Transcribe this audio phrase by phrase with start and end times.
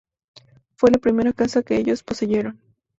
[0.77, 2.59] Fue la primera casa que ellos poseyeron.